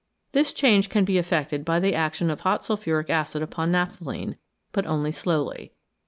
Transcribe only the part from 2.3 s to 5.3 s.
of hot sulphuric acid upon naphthalene, but only